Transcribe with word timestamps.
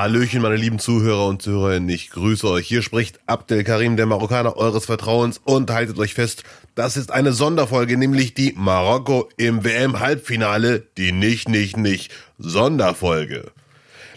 Hallöchen, 0.00 0.40
meine 0.40 0.56
lieben 0.56 0.78
Zuhörer 0.78 1.26
und 1.26 1.42
Zuhörerinnen, 1.42 1.90
ich 1.90 2.08
grüße 2.08 2.48
euch. 2.48 2.66
Hier 2.66 2.80
spricht 2.80 3.20
Abdel 3.26 3.64
Karim, 3.64 3.98
der 3.98 4.06
Marokkaner 4.06 4.56
eures 4.56 4.86
Vertrauens 4.86 5.42
und 5.44 5.70
haltet 5.70 5.98
euch 5.98 6.14
fest, 6.14 6.42
das 6.74 6.96
ist 6.96 7.10
eine 7.10 7.34
Sonderfolge, 7.34 7.98
nämlich 7.98 8.32
die 8.32 8.54
Marokko 8.56 9.28
im 9.36 9.62
WM-Halbfinale, 9.62 10.86
die 10.96 11.12
nicht, 11.12 11.50
nicht, 11.50 11.76
nicht 11.76 12.10
Sonderfolge. 12.38 13.52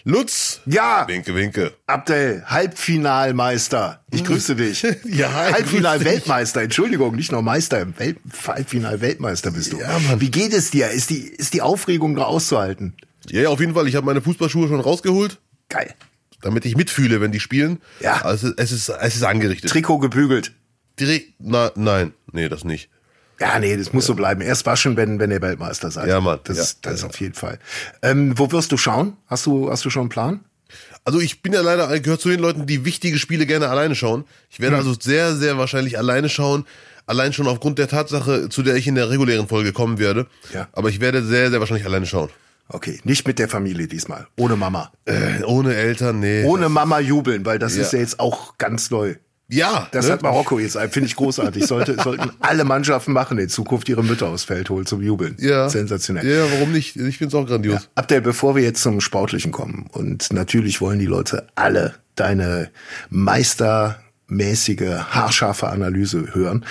Lutz. 0.05 0.61
Ja. 0.65 1.05
Winke, 1.09 1.35
winke. 1.35 1.73
Abdel, 1.85 2.45
Halbfinalmeister. 2.45 4.05
Ich 4.09 4.23
grüße 4.23 4.55
dich. 4.55 4.87
Ja, 5.03 5.33
Halbfinal-Weltmeister. 5.33 6.61
Entschuldigung, 6.61 7.13
nicht 7.17 7.33
nur 7.33 7.41
Meister. 7.41 7.81
im 7.81 7.99
Welt 7.99 8.19
Halbfinal-Weltmeister 8.47 9.51
bist 9.51 9.73
du. 9.73 9.81
Ja, 9.81 9.99
Mann. 9.99 10.21
Wie 10.21 10.31
geht 10.31 10.53
es 10.53 10.71
dir? 10.71 10.91
Ist 10.91 11.09
die, 11.09 11.23
ist 11.27 11.53
die 11.53 11.61
Aufregung 11.61 12.13
noch 12.13 12.27
auszuhalten? 12.27 12.95
Ja, 13.29 13.41
ja, 13.41 13.49
auf 13.49 13.59
jeden 13.59 13.73
Fall. 13.73 13.87
Ich 13.87 13.95
habe 13.95 14.05
meine 14.05 14.21
Fußballschuhe 14.21 14.67
schon 14.67 14.79
rausgeholt, 14.79 15.39
Geil. 15.73 15.93
damit 16.41 16.65
ich 16.65 16.75
mitfühle, 16.77 17.19
wenn 17.21 17.31
die 17.31 17.39
spielen. 17.39 17.81
Ja. 17.99 18.21
Also 18.23 18.51
es 18.57 18.71
ist, 18.71 18.89
es 18.89 19.15
ist 19.15 19.23
angerichtet. 19.23 19.69
Trikot 19.71 19.99
gebügelt. 19.99 20.51
Direkt, 20.99 21.33
na, 21.39 21.71
nein, 21.75 22.13
nee, 22.31 22.47
das 22.49 22.63
nicht. 22.63 22.89
Ja, 23.39 23.57
nee, 23.59 23.75
das 23.75 23.93
muss 23.93 24.05
so 24.05 24.13
bleiben. 24.13 24.41
Erst 24.41 24.65
waschen, 24.65 24.95
wenn, 24.95 25.19
wenn 25.19 25.31
ihr 25.31 25.41
Weltmeister 25.41 25.89
seid. 25.89 26.07
Ja, 26.07 26.21
Mann. 26.21 26.39
Das, 26.43 26.57
Ja, 26.57 26.63
ist, 26.63 26.85
das 26.85 26.93
ist 26.95 27.01
ja. 27.01 27.07
auf 27.07 27.19
jeden 27.19 27.33
Fall. 27.33 27.59
Ähm, 28.01 28.37
wo 28.37 28.51
wirst 28.51 28.71
du 28.71 28.77
schauen? 28.77 29.17
Hast 29.27 29.45
du, 29.47 29.71
hast 29.71 29.83
du 29.85 29.89
schon 29.89 30.01
einen 30.03 30.09
Plan? 30.09 30.41
Also 31.03 31.19
ich 31.19 31.41
bin 31.41 31.51
ja 31.53 31.61
leider, 31.61 31.99
gehört 31.99 32.21
zu 32.21 32.29
den 32.29 32.39
Leuten, 32.39 32.65
die 32.67 32.85
wichtige 32.85 33.17
Spiele 33.17 33.45
gerne 33.45 33.69
alleine 33.69 33.95
schauen. 33.95 34.25
Ich 34.49 34.57
Hm. 34.57 34.63
werde 34.63 34.75
also 34.77 34.93
sehr, 34.99 35.35
sehr 35.35 35.57
wahrscheinlich 35.57 35.97
alleine 35.97 36.29
schauen. 36.29 36.65
Allein 37.05 37.33
schon 37.33 37.47
aufgrund 37.47 37.79
der 37.79 37.87
Tatsache, 37.89 38.47
zu 38.49 38.63
der 38.63 38.75
ich 38.75 38.87
in 38.87 38.95
der 38.95 39.09
regulären 39.09 39.47
Folge 39.49 39.73
kommen 39.73 39.97
werde. 39.99 40.27
Ja. 40.53 40.69
Aber 40.71 40.89
ich 40.89 41.01
werde 41.01 41.23
sehr, 41.23 41.49
sehr 41.49 41.59
wahrscheinlich 41.59 41.85
alleine 41.85 42.05
schauen. 42.05 42.29
Okay, 42.69 42.99
nicht 43.03 43.27
mit 43.27 43.39
der 43.39 43.49
Familie 43.49 43.87
diesmal. 43.87 44.27
Ohne 44.37 44.55
Mama. 44.55 44.91
Äh, 45.05 45.43
ohne 45.45 45.75
Eltern, 45.75 46.19
nee. 46.19 46.43
Ohne 46.45 46.69
Mama 46.69 46.99
jubeln, 46.99 47.45
weil 47.45 47.59
das 47.59 47.75
Ja. 47.75 47.81
ist 47.83 47.93
ja 47.93 47.99
jetzt 47.99 48.19
auch 48.19 48.57
ganz 48.57 48.89
neu. 48.89 49.15
Ja. 49.49 49.87
Das 49.91 50.07
ne? 50.07 50.13
hat 50.13 50.23
Marokko 50.23 50.57
jetzt, 50.57 50.77
finde 50.77 51.05
ich 51.07 51.15
großartig. 51.15 51.65
Sollte, 51.65 52.01
sollten 52.01 52.31
alle 52.39 52.63
Mannschaften 52.63 53.11
machen, 53.11 53.37
in 53.37 53.49
Zukunft 53.49 53.87
ihre 53.89 54.03
Mütter 54.03 54.27
aufs 54.27 54.45
Feld 54.45 54.69
holen 54.69 54.85
zum 54.85 55.01
Jubeln. 55.01 55.35
Ja. 55.39 55.69
Sensationell. 55.69 56.25
Ja, 56.25 56.51
warum 56.53 56.71
nicht? 56.71 56.95
Ich 56.95 57.17
find's 57.17 57.35
auch 57.35 57.45
grandios. 57.45 57.89
Abdel, 57.95 58.21
bevor 58.21 58.55
wir 58.55 58.63
jetzt 58.63 58.81
zum 58.81 59.01
Sportlichen 59.01 59.51
kommen, 59.51 59.87
und 59.91 60.31
natürlich 60.33 60.81
wollen 60.81 60.97
die 60.99 61.05
Leute 61.05 61.47
alle 61.55 61.95
deine 62.15 62.71
meistermäßige, 63.09 64.81
haarscharfe 65.11 65.67
Analyse 65.67 66.33
hören, 66.33 66.65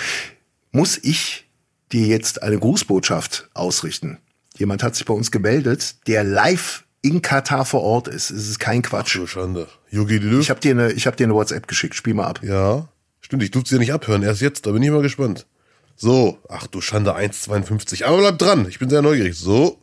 muss 0.71 0.97
ich 1.01 1.47
dir 1.91 2.07
jetzt 2.07 2.41
eine 2.41 2.57
Grußbotschaft 2.57 3.49
ausrichten. 3.53 4.17
Jemand 4.57 4.83
hat 4.83 4.95
sich 4.95 5.05
bei 5.05 5.13
uns 5.13 5.31
gemeldet, 5.31 5.95
der 6.07 6.23
live 6.23 6.83
in 7.01 7.21
Katar 7.21 7.65
vor 7.65 7.81
Ort 7.81 8.07
ist. 8.07 8.29
Es 8.29 8.47
ist 8.47 8.59
kein 8.59 8.81
Quatsch. 8.81 9.15
Du 9.15 9.27
Schande. 9.27 9.67
Yogi 9.89 10.17
Löw? 10.17 10.41
Ich 10.41 10.49
habe 10.49 10.59
dir 10.59 10.71
eine, 10.71 10.91
ich 10.91 11.07
habe 11.07 11.17
dir 11.17 11.25
eine 11.25 11.33
WhatsApp 11.33 11.67
geschickt. 11.67 11.95
Spiel 11.95 12.13
mal 12.13 12.27
ab. 12.27 12.39
Ja. 12.43 12.87
Stimmt, 13.19 13.43
ich 13.43 13.51
durfte 13.51 13.69
sie 13.69 13.75
ja 13.75 13.79
nicht 13.79 13.93
abhören. 13.93 14.23
Erst 14.23 14.41
jetzt, 14.41 14.65
da 14.65 14.71
bin 14.71 14.83
ich 14.83 14.89
mal 14.89 15.01
gespannt. 15.01 15.47
So. 15.95 16.37
Ach 16.49 16.67
du 16.67 16.81
Schande, 16.81 17.15
1,52. 17.15 18.03
Aber 18.03 18.17
bleib 18.17 18.37
dran. 18.37 18.67
Ich 18.69 18.79
bin 18.79 18.89
sehr 18.89 19.01
neugierig. 19.01 19.35
So. 19.35 19.79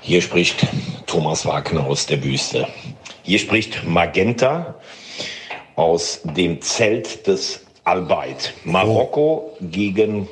Hier 0.00 0.22
spricht 0.22 0.66
Thomas 1.06 1.44
Wagner 1.46 1.84
aus 1.84 2.06
der 2.06 2.22
Wüste. 2.22 2.68
Hier 3.22 3.38
spricht 3.38 3.84
Magenta 3.84 4.78
aus 5.76 6.20
dem 6.22 6.60
Zelt 6.62 7.26
des 7.26 7.60
Albayt. 7.84 8.54
Marokko 8.64 9.56
gegen 9.60 10.28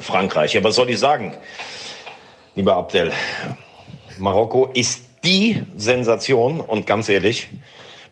Frankreich. 0.00 0.54
Ja, 0.54 0.64
was 0.64 0.76
soll 0.76 0.90
ich 0.90 0.98
sagen, 0.98 1.34
lieber 2.60 2.76
Abdel? 2.76 3.10
Marokko 4.18 4.66
ist 4.74 5.00
die 5.24 5.62
Sensation 5.76 6.60
und 6.60 6.86
ganz 6.86 7.08
ehrlich, 7.08 7.48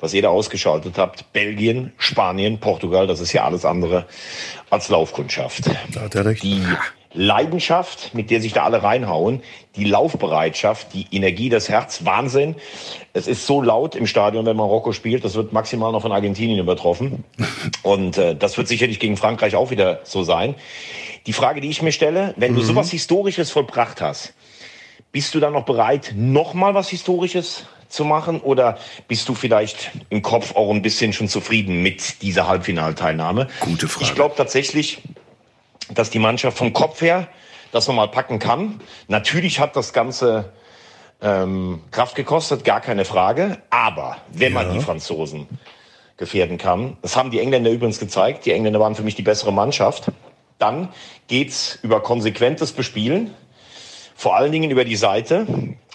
was 0.00 0.14
ihr 0.14 0.22
da 0.22 0.30
ausgeschaltet 0.30 0.96
habt, 0.96 1.34
Belgien, 1.34 1.92
Spanien, 1.98 2.58
Portugal, 2.58 3.06
das 3.06 3.20
ist 3.20 3.34
ja 3.34 3.44
alles 3.44 3.66
andere 3.66 4.06
als 4.70 4.88
Laufkundschaft. 4.88 5.64
Da 5.92 6.00
hat 6.00 6.14
er 6.14 6.24
recht. 6.24 6.42
Die 6.42 6.62
Leidenschaft, 7.18 8.14
mit 8.14 8.30
der 8.30 8.40
sich 8.40 8.52
da 8.52 8.62
alle 8.62 8.84
reinhauen, 8.84 9.42
die 9.74 9.84
Laufbereitschaft, 9.84 10.94
die 10.94 11.06
Energie, 11.10 11.48
das 11.48 11.68
Herz, 11.68 12.04
Wahnsinn. 12.04 12.54
Es 13.12 13.26
ist 13.26 13.44
so 13.44 13.60
laut 13.60 13.96
im 13.96 14.06
Stadion, 14.06 14.46
wenn 14.46 14.56
Marokko 14.56 14.92
spielt, 14.92 15.24
das 15.24 15.34
wird 15.34 15.52
maximal 15.52 15.90
noch 15.90 16.02
von 16.02 16.12
Argentinien 16.12 16.60
übertroffen. 16.60 17.24
Und 17.82 18.18
äh, 18.18 18.36
das 18.36 18.56
wird 18.56 18.68
sicherlich 18.68 19.00
gegen 19.00 19.16
Frankreich 19.16 19.56
auch 19.56 19.70
wieder 19.70 20.00
so 20.04 20.22
sein. 20.22 20.54
Die 21.26 21.32
Frage, 21.32 21.60
die 21.60 21.68
ich 21.68 21.82
mir 21.82 21.92
stelle, 21.92 22.34
wenn 22.36 22.54
du 22.54 22.62
sowas 22.62 22.90
Historisches 22.90 23.50
vollbracht 23.50 24.00
hast, 24.00 24.32
bist 25.10 25.34
du 25.34 25.40
dann 25.40 25.54
noch 25.54 25.64
bereit, 25.64 26.14
nochmal 26.16 26.74
was 26.74 26.88
Historisches 26.88 27.66
zu 27.88 28.04
machen? 28.04 28.40
Oder 28.40 28.78
bist 29.08 29.28
du 29.28 29.34
vielleicht 29.34 29.90
im 30.10 30.22
Kopf 30.22 30.54
auch 30.54 30.70
ein 30.70 30.82
bisschen 30.82 31.12
schon 31.12 31.28
zufrieden 31.28 31.82
mit 31.82 32.22
dieser 32.22 32.46
Halbfinalteilnahme? 32.46 33.48
Gute 33.60 33.88
Frage. 33.88 34.04
Ich 34.04 34.14
glaube 34.14 34.34
tatsächlich, 34.36 35.02
dass 35.92 36.10
die 36.10 36.18
Mannschaft 36.18 36.58
vom 36.58 36.72
Kopf 36.72 37.00
her 37.00 37.28
das 37.72 37.86
nochmal 37.86 38.08
packen 38.08 38.38
kann. 38.38 38.80
Natürlich 39.08 39.60
hat 39.60 39.76
das 39.76 39.92
Ganze 39.92 40.52
ähm, 41.20 41.82
Kraft 41.90 42.14
gekostet, 42.14 42.64
gar 42.64 42.80
keine 42.80 43.04
Frage. 43.04 43.58
Aber 43.70 44.18
wenn 44.32 44.52
man 44.52 44.72
die 44.72 44.80
Franzosen 44.80 45.46
gefährden 46.16 46.58
kann, 46.58 46.96
das 47.02 47.16
haben 47.16 47.30
die 47.30 47.40
Engländer 47.40 47.70
übrigens 47.70 47.98
gezeigt, 47.98 48.46
die 48.46 48.52
Engländer 48.52 48.80
waren 48.80 48.94
für 48.94 49.02
mich 49.02 49.14
die 49.14 49.22
bessere 49.22 49.52
Mannschaft, 49.52 50.10
dann 50.58 50.88
geht's 51.28 51.78
über 51.82 52.02
konsequentes 52.02 52.72
Bespielen, 52.72 53.32
vor 54.16 54.36
allen 54.36 54.50
Dingen 54.50 54.70
über 54.70 54.84
die 54.84 54.96
Seite. 54.96 55.46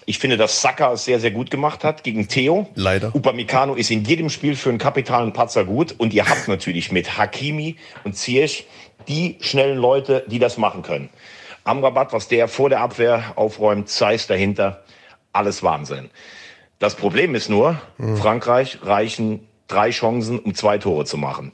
Ich 0.06 0.20
finde, 0.20 0.38
dass 0.38 0.62
Saka 0.62 0.94
es 0.94 1.06
sehr, 1.06 1.20
sehr 1.20 1.32
gut 1.32 1.50
gemacht 1.50 1.84
hat 1.84 2.04
gegen 2.04 2.28
Theo. 2.28 2.68
Leider. 2.76 3.14
Upamecano 3.14 3.76
ist 3.76 3.92
in 3.92 4.04
jedem 4.04 4.30
Spiel 4.30 4.56
für 4.56 4.70
einen 4.70 4.78
kapitalen 4.78 5.34
Patzer 5.34 5.66
gut. 5.66 5.96
Und 5.98 6.14
ihr 6.14 6.28
habt 6.28 6.48
natürlich 6.48 6.92
mit 6.92 7.18
Hakimi 7.18 7.78
und 8.04 8.16
Ziyech 8.16 8.66
die 9.08 9.38
schnellen 9.42 9.78
Leute, 9.78 10.24
die 10.28 10.40
das 10.40 10.58
machen 10.58 10.82
können. 10.82 11.10
Amrabat, 11.64 12.14
was 12.14 12.28
der 12.28 12.48
vor 12.48 12.70
der 12.70 12.82
Abwehr 12.82 13.34
aufräumt, 13.36 13.90
Zeiss 13.90 14.28
dahinter, 14.28 14.84
alles 15.32 15.64
Wahnsinn. 15.64 16.10
Das 16.80 16.96
Problem 16.96 17.36
ist 17.36 17.50
nur, 17.50 17.80
Frankreich 18.18 18.80
reichen 18.84 19.48
drei 19.68 19.90
Chancen, 19.92 20.40
um 20.40 20.54
zwei 20.54 20.78
Tore 20.78 21.06
zu 21.06 21.18
machen. 21.18 21.54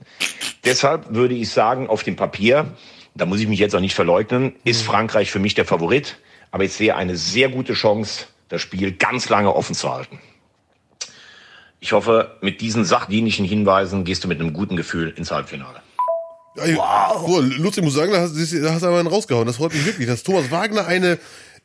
Deshalb 0.66 1.14
würde 1.14 1.36
ich 1.36 1.52
sagen, 1.52 1.88
auf 1.88 2.04
dem 2.04 2.16
Papier, 2.16 2.74
da 3.16 3.26
muss 3.26 3.40
ich 3.40 3.48
mich 3.48 3.60
jetzt 3.60 3.76
auch 3.76 3.80
nicht 3.80 3.96
verleugnen, 3.96 4.56
ist 4.64 4.82
Frankreich 4.82 5.32
für 5.32 5.40
mich 5.40 5.54
der 5.54 5.66
Favorit. 5.66 6.18
Aber 6.52 6.64
ich 6.64 6.74
sehe 6.74 6.96
eine 6.96 7.16
sehr 7.16 7.50
gute 7.50 7.74
Chance, 7.74 8.26
das 8.50 8.62
Spiel 8.62 8.92
ganz 8.92 9.30
lange 9.30 9.56
offen 9.56 9.76
zu 9.76 9.94
halten. 9.94 10.20
Ich 11.80 11.94
hoffe, 11.94 12.38
mit 12.42 12.60
diesen 12.60 12.84
sachdienlichen 12.84 13.46
Hinweisen 13.46 14.04
gehst 14.04 14.24
du 14.24 14.28
mit 14.28 14.40
einem 14.40 14.54
guten 14.54 14.76
Gefühl 14.76 15.14
ins 15.16 15.32
Halbfinale. 15.32 15.82
Wow. 16.56 17.42
Lutz, 17.58 17.78
ich 17.78 17.84
muss 17.84 17.94
sagen, 17.94 18.12
da 18.12 18.22
hast, 18.22 18.34
da 18.36 18.74
hast 18.74 18.82
du 18.84 18.88
einen 18.88 19.08
rausgehauen. 19.08 19.46
Das 19.48 19.58
freut 19.58 19.74
mich 19.74 19.86
wirklich, 19.86 20.08
dass 20.08 20.24
Thomas 20.24 20.52
Wagner 20.52 20.86
eine 20.88 21.18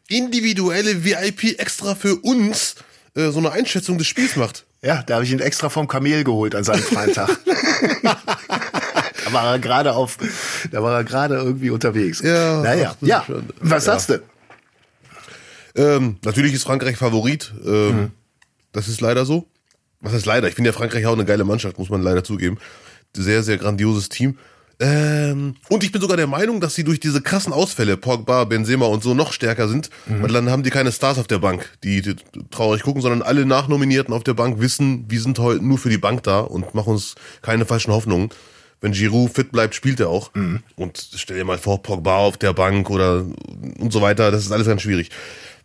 individuelle 0.08 1.04
VIP 1.04 1.58
extra 1.58 1.94
für 1.94 2.16
uns 2.16 2.76
äh, 3.16 3.30
so 3.30 3.38
eine 3.38 3.50
Einschätzung 3.52 3.98
des 3.98 4.06
Spiels 4.06 4.36
macht. 4.36 4.64
Ja, 4.82 5.02
da 5.02 5.14
habe 5.14 5.24
ich 5.24 5.32
ihn 5.32 5.40
extra 5.40 5.70
vom 5.70 5.88
Kamel 5.88 6.24
geholt 6.24 6.54
an 6.54 6.62
seinem 6.64 6.82
freien 6.82 7.12
Tag. 7.14 7.30
da 8.02 9.32
war 9.32 9.52
er 9.52 9.58
gerade 9.58 9.94
auf, 9.94 10.18
da 10.70 10.82
war 10.82 10.94
er 10.98 11.04
gerade 11.04 11.36
irgendwie 11.36 11.70
unterwegs. 11.70 12.20
Ja, 12.22 12.60
naja, 12.62 12.94
ach, 12.94 13.06
ja. 13.06 13.24
Schande. 13.26 13.54
Was 13.60 13.86
Ja. 13.86 13.92
sagst 13.98 14.10
du? 14.10 14.22
Ähm, 15.76 16.16
natürlich 16.24 16.52
ist 16.54 16.64
Frankreich 16.64 16.96
Favorit. 16.96 17.52
Ähm, 17.64 17.88
Mhm. 17.96 18.10
Das 18.72 18.88
ist 18.88 19.00
leider 19.00 19.24
so. 19.24 19.46
Was 20.00 20.12
heißt 20.12 20.26
leider? 20.26 20.48
Ich 20.48 20.56
finde 20.56 20.70
ja 20.70 20.74
Frankreich 20.76 21.06
auch 21.06 21.12
eine 21.12 21.24
geile 21.24 21.44
Mannschaft, 21.44 21.78
muss 21.78 21.90
man 21.90 22.02
leider 22.02 22.24
zugeben. 22.24 22.58
Sehr, 23.16 23.44
sehr 23.44 23.56
grandioses 23.56 24.08
Team. 24.08 24.36
Ähm, 24.80 25.54
und 25.68 25.84
ich 25.84 25.92
bin 25.92 26.00
sogar 26.00 26.16
der 26.16 26.26
Meinung, 26.26 26.60
dass 26.60 26.74
sie 26.74 26.84
durch 26.84 27.00
diese 27.00 27.20
krassen 27.20 27.52
Ausfälle, 27.52 27.96
Pogba, 27.96 28.44
Benzema 28.44 28.86
und 28.86 29.02
so, 29.02 29.14
noch 29.14 29.32
stärker 29.32 29.68
sind. 29.68 29.90
Mhm. 30.06 30.22
Weil 30.22 30.32
dann 30.32 30.50
haben 30.50 30.62
die 30.62 30.70
keine 30.70 30.92
Stars 30.92 31.18
auf 31.18 31.26
der 31.26 31.38
Bank, 31.38 31.70
die, 31.84 32.02
die 32.02 32.16
traurig 32.50 32.82
gucken, 32.82 33.02
sondern 33.02 33.22
alle 33.22 33.46
Nachnominierten 33.46 34.12
auf 34.12 34.24
der 34.24 34.34
Bank 34.34 34.60
wissen, 34.60 35.04
wir 35.08 35.20
sind 35.20 35.38
heute 35.38 35.64
nur 35.64 35.78
für 35.78 35.90
die 35.90 35.98
Bank 35.98 36.22
da 36.24 36.40
und 36.40 36.74
machen 36.74 36.94
uns 36.94 37.14
keine 37.42 37.66
falschen 37.66 37.92
Hoffnungen. 37.92 38.30
Wenn 38.80 38.92
Giroud 38.92 39.32
fit 39.32 39.52
bleibt, 39.52 39.74
spielt 39.74 40.00
er 40.00 40.08
auch. 40.08 40.34
Mhm. 40.34 40.60
Und 40.76 41.08
stell 41.14 41.38
dir 41.38 41.44
mal 41.44 41.58
vor, 41.58 41.82
Pogba 41.82 42.18
auf 42.18 42.36
der 42.36 42.52
Bank 42.52 42.90
oder 42.90 43.24
und 43.78 43.92
so 43.92 44.02
weiter, 44.02 44.30
das 44.30 44.44
ist 44.44 44.52
alles 44.52 44.66
ganz 44.66 44.82
schwierig. 44.82 45.10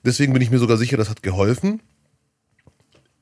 Deswegen 0.06 0.32
bin 0.34 0.42
ich 0.42 0.52
mir 0.52 0.60
sogar 0.60 0.78
sicher, 0.78 0.96
das 0.96 1.10
hat 1.10 1.24
geholfen. 1.24 1.82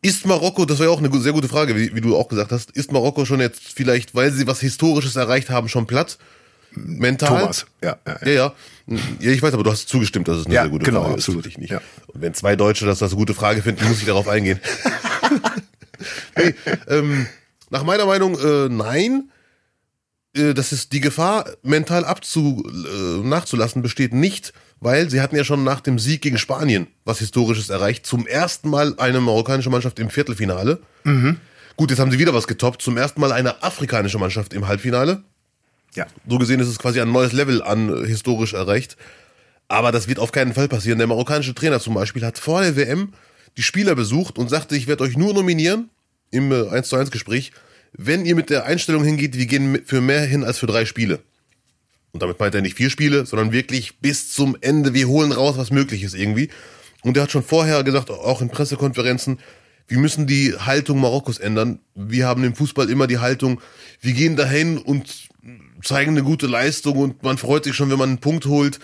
Ist 0.08 0.26
Marokko, 0.26 0.64
das 0.64 0.80
war 0.80 0.86
ja 0.86 0.92
auch 0.94 1.00
eine 1.00 1.12
sehr 1.20 1.34
gute 1.34 1.50
Frage, 1.50 1.76
wie, 1.76 1.94
wie 1.94 2.00
du 2.00 2.16
auch 2.16 2.30
gesagt 2.30 2.54
hast, 2.54 2.72
ist 2.72 2.94
Marokko 2.94 3.26
schon 3.26 3.42
jetzt 3.42 3.60
vielleicht, 3.76 4.16
weil 4.16 4.32
sie 4.32 4.48
was 4.48 4.62
Historisches 4.62 5.18
erreicht 5.18 5.50
haben, 5.50 5.68
schon 5.68 5.86
platt? 5.86 6.18
Mental? 6.72 7.42
Thomas. 7.42 7.66
Ja, 7.84 7.98
ja, 8.08 8.18
ja. 8.22 8.34
Ja, 8.34 8.54
ja. 9.20 9.32
Ich 9.32 9.42
weiß, 9.42 9.54
aber 9.54 9.64
du 9.64 9.72
hast 9.72 9.90
zugestimmt, 9.90 10.30
dass 10.30 10.38
es 10.38 10.46
eine 10.46 10.56
Ja, 10.56 10.62
sehr 10.62 10.70
gute 10.70 10.86
genau, 10.86 11.02
Frage 11.02 11.16
absolut. 11.16 11.46
ist. 11.46 11.52
Ich 11.52 11.58
nicht. 11.58 11.72
Ja. 11.72 11.82
Und 12.08 12.22
wenn 12.22 12.34
zwei 12.34 12.56
Deutsche 12.56 12.86
das 12.86 13.04
als 13.04 13.12
eine 13.12 13.20
gute 13.20 13.34
Frage 13.34 13.62
finden, 13.62 13.86
muss 13.86 14.00
ich 14.00 14.06
darauf 14.06 14.30
eingehen. 14.30 14.62
hey, 16.36 16.56
ähm, 16.88 17.28
nach 17.70 17.84
meiner 17.84 18.06
Meinung, 18.06 18.40
äh, 18.40 18.70
nein. 18.70 19.30
Äh, 20.38 20.54
das 20.54 20.72
ist 20.72 20.94
die 20.94 21.02
Gefahr, 21.02 21.46
mental 21.64 22.06
abzu, 22.06 22.64
äh, 22.68 23.28
nachzulassen, 23.28 23.82
besteht 23.82 24.14
nicht, 24.14 24.54
weil 24.80 25.10
sie 25.10 25.22
hatten 25.22 25.36
ja 25.36 25.44
schon 25.44 25.64
nach 25.64 25.82
dem 25.82 26.00
Sieg 26.00 26.22
gegen 26.22 26.38
Spanien 26.38 26.88
was 27.06 27.20
Historisches 27.20 27.70
erreicht. 27.70 28.06
Zum 28.06 28.28
ersten 28.28 28.70
Mal 28.70 28.96
eine 28.98 29.20
marokkanische 29.22 29.70
Mannschaft 29.70 30.00
im 30.00 30.10
Viertelfinale. 30.10 30.80
Gut, 31.76 31.92
jetzt 31.92 32.00
haben 32.00 32.12
sie 32.12 32.20
wieder 32.20 32.34
was 32.34 32.48
getoppt. 32.48 32.82
Zum 32.82 32.98
ersten 32.98 33.22
Mal 33.22 33.32
eine 33.32 33.64
afrikanische 33.64 34.18
Mannschaft 34.18 34.54
im 34.54 34.68
Halbfinale. 34.68 35.24
Ja. 35.94 36.06
So 36.28 36.38
gesehen 36.38 36.60
ist 36.60 36.68
es 36.68 36.80
quasi 36.80 37.02
ein 37.02 37.12
neues 37.12 37.34
Level 37.34 37.62
an 37.64 37.90
äh, 37.90 38.08
historisch 38.08 38.54
erreicht. 38.54 38.98
Aber 39.68 39.92
das 39.92 40.08
wird 40.08 40.20
auf 40.20 40.32
keinen 40.32 40.54
Fall 40.54 40.68
passieren. 40.68 40.98
Der 40.98 41.08
marokkanische 41.08 41.54
Trainer 41.54 41.80
zum 41.80 41.94
Beispiel 41.94 42.24
hat 42.26 42.38
vor 42.38 42.62
der 42.62 42.76
WM 42.76 43.14
die 43.58 43.64
Spieler 43.64 43.96
besucht 43.96 44.38
und 44.38 44.50
sagte, 44.50 44.76
ich 44.76 44.88
werde 44.88 45.04
euch 45.04 45.18
nur 45.18 45.34
nominieren 45.34 45.90
im 46.32 46.52
äh, 46.52 46.70
1 46.70 46.90
zu 46.90 46.96
1 46.96 47.12
Gespräch, 47.12 47.52
wenn 47.98 48.26
ihr 48.26 48.36
mit 48.36 48.50
der 48.50 48.66
Einstellung 48.66 49.04
hingeht, 49.04 49.38
wir 49.38 49.48
gehen 49.48 49.82
für 49.86 50.02
mehr 50.02 50.22
hin 50.22 50.44
als 50.44 50.60
für 50.60 50.68
drei 50.68 50.86
Spiele. 50.86 51.20
Und 52.12 52.24
damit 52.24 52.40
meint 52.40 52.56
er 52.56 52.62
nicht 52.62 52.78
vier 52.78 52.90
Spiele, 52.90 53.26
sondern 53.26 53.52
wirklich 53.52 54.00
bis 54.00 54.32
zum 54.32 54.56
Ende. 54.62 54.94
Wir 54.94 55.08
holen 55.08 55.32
raus, 55.32 55.58
was 55.58 55.72
möglich 55.72 56.04
ist 56.04 56.16
irgendwie. 56.16 56.50
Und 57.02 57.18
er 57.18 57.24
hat 57.24 57.32
schon 57.32 57.44
vorher 57.44 57.84
gesagt, 57.84 58.10
auch 58.10 58.42
in 58.42 58.50
Pressekonferenzen, 58.50 59.40
wir 59.88 59.98
müssen 60.00 60.28
die 60.28 60.54
Haltung 60.54 61.00
Marokkos 61.00 61.40
ändern. 61.40 61.80
Wir 61.96 62.28
haben 62.28 62.44
im 62.44 62.56
Fußball 62.56 62.90
immer 62.90 63.08
die 63.08 63.20
Haltung, 63.20 63.62
wir 64.02 64.14
gehen 64.14 64.36
dahin 64.36 64.78
und 64.78 65.30
zeigen 65.84 66.12
eine 66.12 66.24
gute 66.24 66.48
Leistung 66.48 66.98
und 66.98 67.24
man 67.24 67.38
freut 67.38 67.64
sich 67.64 67.76
schon, 67.76 67.90
wenn 67.90 68.00
man 68.00 68.10
einen 68.10 68.18
Punkt 68.20 68.46
holt. 68.46 68.80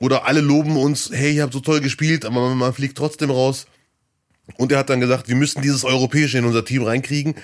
Oder 0.00 0.26
alle 0.26 0.40
loben 0.40 0.76
uns, 0.76 1.10
hey, 1.12 1.34
ihr 1.34 1.42
habt 1.42 1.52
so 1.52 1.60
toll 1.60 1.80
gespielt, 1.80 2.24
aber 2.24 2.54
man 2.54 2.72
fliegt 2.72 2.96
trotzdem 2.96 3.30
raus. 3.30 3.66
Und 4.56 4.72
er 4.72 4.78
hat 4.78 4.90
dann 4.90 5.00
gesagt, 5.00 5.28
wir 5.28 5.36
müssen 5.36 5.62
dieses 5.62 5.84
Europäische 5.84 6.38
in 6.38 6.44
unser 6.44 6.64
Team 6.64 6.82
reinkriegen, 6.84 7.34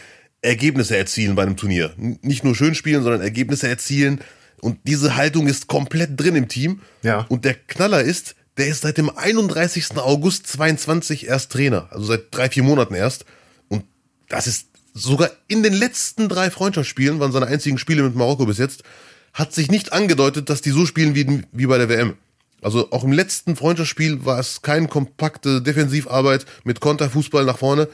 Ergebnisse 0.44 0.96
erzielen 0.96 1.34
bei 1.34 1.42
einem 1.42 1.56
Turnier. 1.56 1.92
Nicht 1.96 2.44
nur 2.44 2.54
schön 2.54 2.74
spielen, 2.74 3.02
sondern 3.02 3.22
Ergebnisse 3.22 3.68
erzielen. 3.68 4.20
Und 4.60 4.78
diese 4.84 5.16
Haltung 5.16 5.46
ist 5.46 5.66
komplett 5.66 6.20
drin 6.20 6.36
im 6.36 6.48
Team. 6.48 6.80
Ja. 7.02 7.26
Und 7.28 7.44
der 7.44 7.54
Knaller 7.54 8.02
ist, 8.02 8.34
der 8.56 8.68
ist 8.68 8.82
seit 8.82 8.98
dem 8.98 9.10
31. 9.10 9.96
August 9.96 10.46
22 10.46 11.26
erst 11.26 11.52
Trainer. 11.52 11.88
Also 11.90 12.06
seit 12.06 12.26
drei, 12.30 12.48
vier 12.48 12.62
Monaten 12.62 12.94
erst. 12.94 13.24
Und 13.68 13.84
das 14.28 14.46
ist 14.46 14.68
sogar 14.92 15.30
in 15.48 15.62
den 15.62 15.72
letzten 15.72 16.28
drei 16.28 16.50
Freundschaftsspielen, 16.50 17.20
waren 17.20 17.32
seine 17.32 17.46
einzigen 17.46 17.78
Spiele 17.78 18.02
mit 18.02 18.14
Marokko 18.14 18.46
bis 18.46 18.58
jetzt, 18.58 18.84
hat 19.32 19.52
sich 19.52 19.70
nicht 19.70 19.92
angedeutet, 19.92 20.48
dass 20.50 20.60
die 20.60 20.70
so 20.70 20.86
spielen 20.86 21.14
wie, 21.14 21.42
wie 21.50 21.66
bei 21.66 21.78
der 21.78 21.88
WM. 21.88 22.14
Also 22.62 22.92
auch 22.92 23.04
im 23.04 23.12
letzten 23.12 23.56
Freundschaftsspiel 23.56 24.24
war 24.24 24.38
es 24.38 24.62
keine 24.62 24.88
kompakte 24.88 25.60
Defensivarbeit 25.60 26.46
mit 26.62 26.80
Konterfußball 26.80 27.44
nach 27.44 27.58
vorne. 27.58 27.88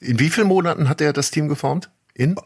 In 0.00 0.18
wie 0.18 0.30
vielen 0.30 0.48
Monaten 0.48 0.88
hat 0.88 1.00
er 1.00 1.12
das 1.12 1.30
Team 1.30 1.48
geformt? 1.48 1.90
In? 2.14 2.36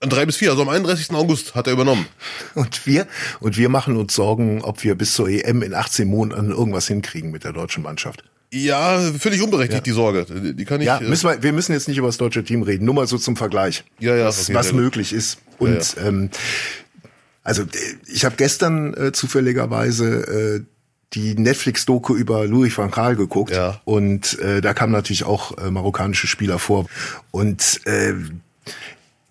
An 0.00 0.10
drei 0.10 0.26
bis 0.26 0.36
vier, 0.36 0.50
also 0.50 0.62
am 0.62 0.68
31. 0.68 1.10
August 1.12 1.54
hat 1.54 1.66
er 1.66 1.72
übernommen. 1.72 2.06
Und 2.54 2.86
wir, 2.86 3.06
und 3.40 3.56
wir 3.56 3.68
machen 3.68 3.96
uns 3.96 4.14
Sorgen, 4.14 4.62
ob 4.62 4.84
wir 4.84 4.94
bis 4.94 5.14
zur 5.14 5.28
EM 5.28 5.62
in 5.62 5.74
18 5.74 6.06
Monaten 6.06 6.50
irgendwas 6.50 6.86
hinkriegen 6.86 7.30
mit 7.30 7.42
der 7.42 7.52
deutschen 7.52 7.82
Mannschaft. 7.82 8.22
Ja, 8.52 9.00
völlig 9.18 9.42
unberechtigt 9.42 9.84
die 9.86 9.90
Sorge. 9.90 10.26
Die 10.54 10.64
kann 10.64 10.80
ich. 10.80 10.86
Ja, 10.86 10.98
äh, 10.98 11.08
müssen 11.08 11.28
wir, 11.28 11.42
wir 11.42 11.52
müssen 11.52 11.72
jetzt 11.72 11.88
nicht 11.88 11.98
über 11.98 12.06
das 12.06 12.18
deutsche 12.18 12.44
Team 12.44 12.62
reden, 12.62 12.84
nur 12.84 12.94
mal 12.94 13.06
so 13.06 13.18
zum 13.18 13.36
Vergleich. 13.36 13.84
Ja, 13.98 14.14
ja, 14.14 14.26
was, 14.26 14.52
was 14.54 14.72
möglich 14.72 15.12
ist. 15.12 15.38
Und 15.58 15.96
Ähm, 15.98 16.30
also 17.42 17.62
äh, 17.62 17.66
ich 18.06 18.24
habe 18.24 18.36
gestern 18.36 18.94
äh, 18.94 19.12
zufälligerweise 19.12 20.64
äh, 20.64 20.64
die 21.12 21.34
Netflix-Doku 21.34 22.14
über 22.16 22.46
Louis 22.46 22.76
van 22.76 22.90
Gaal 22.90 23.14
geguckt 23.16 23.54
Ja. 23.54 23.80
und 23.84 24.38
äh, 24.40 24.60
da 24.60 24.74
kamen 24.74 24.92
natürlich 24.92 25.24
auch 25.24 25.56
äh, 25.58 25.70
marokkanische 25.70 26.26
Spieler 26.26 26.58
vor 26.58 26.86
und 27.30 27.80
äh, 27.86 28.14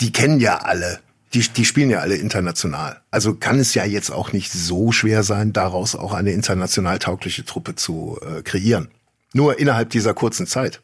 die 0.01 0.11
kennen 0.11 0.39
ja 0.39 0.57
alle. 0.57 0.99
Die, 1.33 1.39
die 1.41 1.65
spielen 1.65 1.89
ja 1.89 1.99
alle 1.99 2.15
international. 2.15 3.01
Also 3.09 3.33
kann 3.33 3.59
es 3.59 3.73
ja 3.73 3.85
jetzt 3.85 4.11
auch 4.11 4.33
nicht 4.33 4.51
so 4.51 4.91
schwer 4.91 5.23
sein, 5.23 5.51
daraus 5.51 5.95
auch 5.95 6.13
eine 6.13 6.31
international 6.31 6.99
taugliche 6.99 7.43
Truppe 7.43 7.73
zu 7.75 8.19
äh, 8.21 8.43
kreieren. 8.43 8.89
Nur 9.33 9.57
innerhalb 9.57 9.89
dieser 9.89 10.13
kurzen 10.13 10.45
Zeit. 10.45 10.79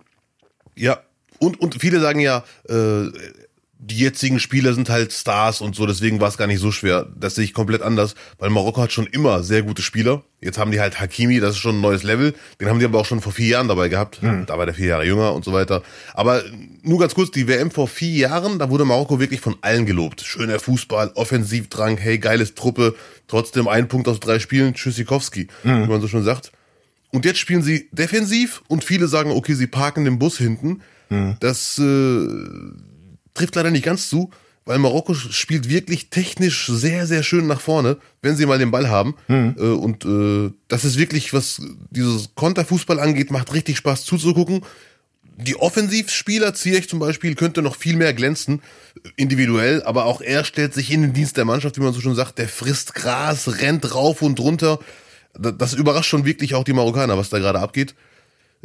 Ja, 0.76 1.02
und, 1.38 1.62
und 1.62 1.80
viele 1.80 2.00
sagen 2.00 2.20
ja, 2.20 2.44
äh, 2.68 3.06
die 3.82 3.98
jetzigen 3.98 4.42
Spieler 4.42 4.74
sind 4.74 4.90
halt 4.90 5.14
Stars 5.14 5.62
und 5.62 5.74
so, 5.74 5.86
deswegen 5.86 6.20
war 6.20 6.28
es 6.28 6.38
gar 6.38 6.48
nicht 6.48 6.60
so 6.60 6.70
schwer. 6.70 7.08
Das 7.18 7.36
sehe 7.36 7.46
ich 7.46 7.54
komplett 7.54 7.82
anders, 7.82 8.14
weil 8.38 8.50
Marokko 8.50 8.82
hat 8.82 8.92
schon 8.92 9.08
immer 9.08 9.42
sehr 9.42 9.64
gute 9.64 9.82
Spieler. 9.82 10.22
Jetzt 10.42 10.58
haben 10.58 10.72
die 10.72 10.82
halt 10.82 11.00
Hakimi, 11.00 11.40
das 11.40 11.52
ist 11.52 11.60
schon 11.60 11.78
ein 11.78 11.82
neues 11.82 12.04
Level. 12.04 12.34
Den 12.60 12.68
haben 12.68 12.80
die 12.80 12.86
aber 12.86 13.00
auch 13.00 13.06
schon 13.06 13.22
vor 13.22 13.32
vier 13.32 13.48
Jahren 13.48 13.70
dabei 13.70 13.88
gehabt. 13.88 14.20
Da 14.48 14.58
war 14.58 14.66
der 14.66 14.76
vier 14.76 14.88
Jahre 14.88 15.06
jünger 15.06 15.34
und 15.34 15.46
so 15.46 15.54
weiter. 15.54 15.82
Aber 16.14 16.44
nur 16.82 17.00
ganz 17.00 17.16
kurz, 17.16 17.32
die 17.32 17.48
WM 17.48 17.72
vor 17.72 17.88
vier 17.88 18.12
Jahren, 18.12 18.60
da 18.60 18.70
wurde 18.70 18.84
Marokko 18.84 19.22
wirklich 19.22 19.40
von 19.40 19.56
allen 19.62 19.86
gelobt. 19.86 20.22
Schöner 20.22 20.60
Fußball, 20.60 21.12
Offensivdrang, 21.16 21.98
hey, 21.98 22.18
geiles 22.20 22.56
Truppe, 22.56 22.96
trotzdem 23.28 23.70
ein 23.70 23.88
Punkt 23.88 24.10
aus 24.10 24.20
drei 24.20 24.40
Spielen, 24.40 24.74
Tschüssikowski, 24.74 25.48
wie 25.64 25.88
man 25.88 26.02
so 26.02 26.10
schon 26.10 26.24
sagt. 26.24 26.52
Und 27.12 27.24
jetzt 27.24 27.40
spielen 27.40 27.64
sie 27.64 27.88
defensiv 27.94 28.62
und 28.68 28.84
viele 28.84 29.08
sagen, 29.08 29.32
okay, 29.32 29.54
sie 29.54 29.68
parken 29.68 30.04
den 30.04 30.20
Bus 30.20 30.38
hinten. 30.38 30.82
Das 31.40 31.80
äh, 31.80 32.28
trifft 33.40 33.56
leider 33.56 33.72
nicht 33.72 33.86
ganz 33.86 34.10
zu, 34.10 34.30
weil 34.66 34.78
Marokko 34.78 35.14
spielt 35.16 35.70
wirklich 35.70 36.10
technisch 36.10 36.68
sehr, 36.68 37.08
sehr 37.08 37.24
schön 37.24 37.48
nach 37.48 37.62
vorne, 37.62 37.98
wenn 38.22 38.36
sie 38.36 38.46
mal 38.46 38.60
den 38.60 38.70
Ball 38.72 38.90
haben. 38.90 39.16
Äh, 39.30 39.62
und 39.64 40.06
äh, 40.06 40.52
das 40.68 40.86
ist 40.86 40.98
wirklich, 41.00 41.34
was 41.34 41.62
dieses 41.90 42.36
Konterfußball 42.36 43.00
angeht, 43.00 43.32
macht 43.32 43.54
richtig 43.54 43.78
Spaß 43.78 44.04
zuzugucken. 44.06 44.62
Die 45.42 45.56
Offensivspieler, 45.56 46.54
Ziyech 46.54 46.90
zum 46.90 47.00
Beispiel, 47.00 47.34
könnte 47.36 47.62
noch 47.62 47.78
viel 47.78 47.96
mehr 47.96 48.14
glänzen, 48.14 48.62
individuell, 49.16 49.82
aber 49.84 50.04
auch 50.06 50.20
er 50.22 50.44
stellt 50.44 50.74
sich 50.74 50.92
in 50.92 51.02
den 51.02 51.14
Dienst 51.14 51.38
der 51.38 51.46
Mannschaft, 51.46 51.78
wie 51.78 51.82
man 51.82 51.94
so 51.94 52.02
schon 52.02 52.14
sagt, 52.16 52.38
der 52.38 52.50
frisst 52.50 52.94
Gras, 52.94 53.62
rennt 53.62 53.96
rauf 53.96 54.22
und 54.22 54.40
runter. 54.40 54.80
Da- 55.34 55.52
Das 55.52 55.74
überrascht 55.74 56.10
schon 56.10 56.26
wirklich 56.26 56.56
auch 56.56 56.66
die 56.66 56.74
Marokkaner, 56.74 57.18
was 57.18 57.30
da 57.30 57.40
gerade 57.40 57.60
abgeht 57.60 57.96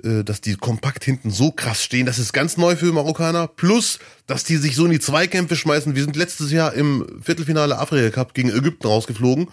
dass 0.03 0.41
die 0.41 0.57
kompakt 0.57 1.05
hinten 1.05 1.31
so 1.31 1.51
krass 1.53 1.83
stehen. 1.83 2.05
Das 2.07 2.19
ist 2.19 2.33
ganz 2.33 2.57
neu 2.57 2.75
für 2.77 2.93
Marokkaner. 2.93 3.47
Plus, 3.47 3.99
dass 4.27 4.43
die 4.45 4.57
sich 4.57 4.75
so 4.75 4.85
in 4.87 4.91
die 4.91 4.99
Zweikämpfe 5.01 5.55
schmeißen. 5.57 5.95
Wir 5.95 6.03
sind 6.05 6.17
letztes 6.17 6.51
Jahr 6.51 6.75
im 6.75 7.07
Viertelfinale 7.23 7.79
Afrika 7.79 8.11
Cup 8.11 8.35
gegen 8.35 8.51
Ägypten 8.51 8.87
rausgeflogen. 8.87 9.49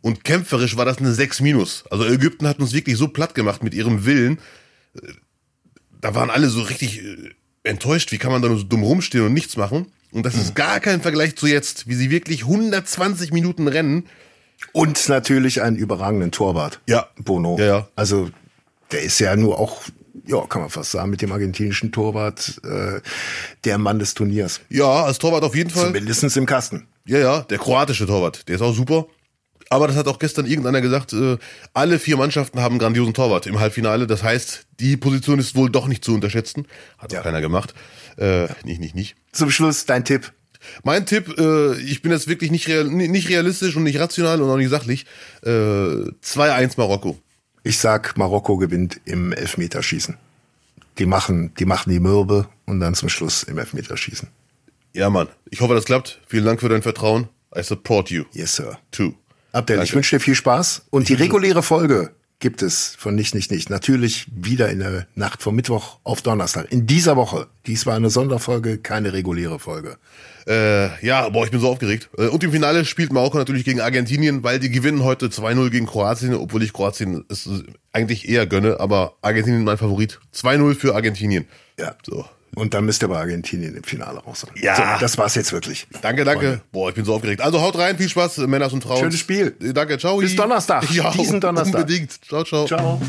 Und 0.00 0.24
kämpferisch 0.24 0.78
war 0.78 0.86
das 0.86 0.98
eine 0.98 1.12
6 1.12 1.40
minus. 1.42 1.84
Also 1.90 2.06
Ägypten 2.06 2.48
hat 2.48 2.60
uns 2.60 2.72
wirklich 2.72 2.96
so 2.96 3.08
platt 3.08 3.34
gemacht 3.34 3.62
mit 3.62 3.74
ihrem 3.74 4.06
Willen. 4.06 4.38
Äh, 4.94 5.00
Da 6.00 6.14
waren 6.14 6.30
alle 6.30 6.48
so 6.48 6.62
richtig 6.62 7.02
äh, 7.02 7.16
enttäuscht. 7.62 8.10
Wie 8.10 8.16
kann 8.16 8.32
man 8.32 8.40
da 8.40 8.48
nur 8.48 8.56
so 8.56 8.64
dumm 8.64 8.82
rumstehen 8.82 9.26
und 9.26 9.34
nichts 9.34 9.58
machen? 9.58 9.92
Und 10.12 10.24
das 10.24 10.34
ist 10.34 10.54
gar 10.54 10.80
kein 10.80 11.02
Vergleich 11.02 11.36
zu 11.36 11.46
jetzt, 11.46 11.86
wie 11.88 11.94
sie 11.94 12.10
wirklich 12.10 12.44
120 12.44 13.32
Minuten 13.32 13.68
rennen. 13.68 14.06
Und 14.72 15.08
natürlich 15.10 15.60
einen 15.60 15.76
überragenden 15.76 16.32
Torwart. 16.32 16.80
Ja. 16.88 17.08
Bono. 17.18 17.58
Ja, 17.58 17.64
ja. 17.66 17.88
Also 17.96 18.30
der 18.92 19.02
ist 19.02 19.18
ja 19.18 19.36
nur 19.36 19.58
auch, 19.58 19.82
ja, 20.26 20.40
kann 20.46 20.62
man 20.62 20.70
fast 20.70 20.90
sagen, 20.92 21.10
mit 21.10 21.22
dem 21.22 21.32
argentinischen 21.32 21.92
Torwart 21.92 22.60
äh, 22.64 23.00
der 23.64 23.78
Mann 23.78 23.98
des 23.98 24.14
Turniers. 24.14 24.60
Ja, 24.68 25.04
als 25.04 25.18
Torwart 25.18 25.42
auf 25.44 25.54
jeden 25.54 25.70
Fall. 25.70 25.86
Zumindest 25.86 26.36
im 26.36 26.46
Kasten. 26.46 26.86
Ja, 27.06 27.18
ja, 27.18 27.40
der 27.42 27.58
kroatische 27.58 28.06
Torwart, 28.06 28.48
der 28.48 28.56
ist 28.56 28.62
auch 28.62 28.74
super. 28.74 29.06
Aber 29.72 29.86
das 29.86 29.94
hat 29.96 30.08
auch 30.08 30.18
gestern 30.18 30.46
irgendeiner 30.46 30.80
gesagt, 30.80 31.12
äh, 31.12 31.38
alle 31.74 32.00
vier 32.00 32.16
Mannschaften 32.16 32.58
haben 32.60 32.72
einen 32.72 32.80
grandiosen 32.80 33.14
Torwart 33.14 33.46
im 33.46 33.60
Halbfinale. 33.60 34.08
Das 34.08 34.22
heißt, 34.24 34.66
die 34.80 34.96
Position 34.96 35.38
ist 35.38 35.54
wohl 35.54 35.70
doch 35.70 35.86
nicht 35.86 36.04
zu 36.04 36.12
unterschätzen. 36.12 36.66
Hat 36.98 37.12
Ja. 37.12 37.20
auch 37.20 37.24
keiner 37.24 37.40
gemacht. 37.40 37.72
Äh, 38.16 38.48
Nicht, 38.64 38.80
nicht, 38.80 38.96
nicht. 38.96 39.14
Zum 39.32 39.50
Schluss 39.50 39.86
dein 39.86 40.04
Tipp. 40.04 40.32
Mein 40.82 41.06
Tipp, 41.06 41.38
äh, 41.38 41.76
ich 41.80 42.02
bin 42.02 42.10
jetzt 42.10 42.26
wirklich 42.26 42.50
nicht, 42.50 42.66
real, 42.68 42.84
nicht 42.84 43.28
realistisch 43.28 43.76
und 43.76 43.84
nicht 43.84 43.98
rational 44.00 44.42
und 44.42 44.50
auch 44.50 44.56
nicht 44.56 44.70
sachlich. 44.70 45.06
Äh, 45.42 45.48
2-1 45.48 46.72
Marokko. 46.76 47.18
Ich 47.62 47.78
sag, 47.78 48.16
Marokko 48.16 48.56
gewinnt 48.56 49.00
im 49.04 49.32
Elfmeterschießen. 49.32 50.16
Die 50.98 51.06
machen, 51.06 51.54
die 51.58 51.64
machen 51.64 51.90
die 51.90 52.00
Mürbe 52.00 52.48
und 52.66 52.80
dann 52.80 52.94
zum 52.94 53.08
Schluss 53.08 53.42
im 53.42 53.58
Elfmeterschießen. 53.58 54.28
Ja, 54.92 55.08
Mann. 55.10 55.28
Ich 55.50 55.60
hoffe, 55.60 55.74
das 55.74 55.84
klappt. 55.84 56.20
Vielen 56.26 56.44
Dank 56.44 56.60
für 56.60 56.68
dein 56.68 56.82
Vertrauen. 56.82 57.28
I 57.56 57.62
support 57.62 58.10
you. 58.10 58.24
Yes, 58.32 58.56
Sir. 58.56 58.78
Too. 58.90 59.12
Abdel, 59.52 59.76
ich 59.76 59.80
Danke. 59.80 59.94
wünsche 59.96 60.16
dir 60.16 60.20
viel 60.20 60.34
Spaß. 60.34 60.86
Und 60.90 61.08
die 61.08 61.14
reguläre 61.14 61.62
Folge 61.62 62.12
gibt 62.40 62.62
es 62.62 62.96
von 62.98 63.14
Nicht, 63.14 63.34
Nicht, 63.34 63.50
Nicht. 63.50 63.70
Natürlich 63.70 64.26
wieder 64.34 64.68
in 64.70 64.80
der 64.80 65.06
Nacht 65.14 65.42
vom 65.42 65.54
Mittwoch 65.54 65.98
auf 66.02 66.22
Donnerstag. 66.22 66.72
In 66.72 66.86
dieser 66.86 67.16
Woche. 67.16 67.46
Dies 67.66 67.86
war 67.86 67.94
eine 67.94 68.10
Sonderfolge, 68.10 68.78
keine 68.78 69.12
reguläre 69.12 69.58
Folge. 69.58 69.98
Äh, 70.46 71.06
ja, 71.06 71.28
boah, 71.28 71.44
ich 71.44 71.50
bin 71.50 71.60
so 71.60 71.68
aufgeregt. 71.68 72.08
Äh, 72.18 72.26
Und 72.28 72.42
im 72.42 72.50
Finale 72.50 72.84
spielt 72.84 73.12
Marokko 73.12 73.38
natürlich 73.38 73.64
gegen 73.64 73.80
Argentinien, 73.80 74.42
weil 74.42 74.58
die 74.58 74.70
gewinnen 74.70 75.04
heute 75.04 75.26
2-0 75.26 75.70
gegen 75.70 75.86
Kroatien, 75.86 76.34
obwohl 76.34 76.62
ich 76.62 76.72
Kroatien 76.72 77.24
es 77.28 77.48
eigentlich 77.92 78.28
eher 78.28 78.46
gönne, 78.46 78.80
aber 78.80 79.14
Argentinien 79.20 79.62
mein 79.62 79.78
Favorit. 79.78 80.18
2-0 80.34 80.74
für 80.74 80.94
Argentinien. 80.94 81.46
Ja. 81.78 81.94
So. 82.04 82.24
Und 82.54 82.74
dann 82.74 82.84
müsst 82.84 83.02
ihr 83.02 83.08
bei 83.08 83.16
Argentinien 83.16 83.76
im 83.76 83.84
Finale 83.84 84.18
raus 84.18 84.40
sein. 84.40 84.50
Ja. 84.60 84.74
So, 84.74 84.82
das 85.00 85.18
war's 85.18 85.34
jetzt 85.34 85.52
wirklich. 85.52 85.86
Danke, 86.02 86.24
danke. 86.24 86.60
Boah, 86.72 86.88
ich 86.88 86.94
bin 86.94 87.04
so 87.04 87.14
aufgeregt. 87.14 87.40
Also 87.40 87.60
haut 87.60 87.78
rein, 87.78 87.96
viel 87.96 88.08
Spaß, 88.08 88.38
Männers 88.38 88.72
und 88.72 88.82
Frauen. 88.82 88.98
Schönes 88.98 89.18
Spiel. 89.18 89.54
Danke, 89.60 89.98
ciao. 89.98 90.18
Bis 90.18 90.34
Donnerstag, 90.34 90.90
Ja, 90.90 91.10
diesen 91.10 91.40
Donnerstag. 91.40 91.82
Unbedingt. 91.82 92.12
Ciao, 92.24 92.44
ciao. 92.44 92.66
Ciao. 92.66 93.00